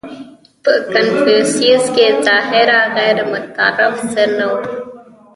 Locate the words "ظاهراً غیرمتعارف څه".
2.25-4.23